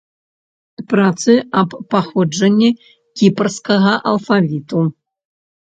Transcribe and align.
Працы 0.93 1.31
аб 1.61 1.69
паходжанні 1.91 2.71
кіпрскага 3.19 3.93
алфавіту. 4.15 4.81